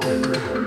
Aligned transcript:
Wow. 0.00 0.57